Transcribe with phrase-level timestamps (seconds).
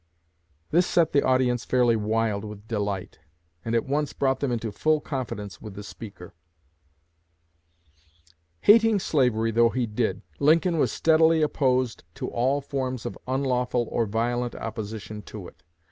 [0.71, 3.19] "'This set the audience fairly wild with delight,
[3.63, 6.33] and at once brought them into full confidence with the speaker."
[8.61, 14.07] Hating slavery though he did, Lincoln was steadily opposed to all forms of unlawful or
[14.07, 15.61] violent opposition to it.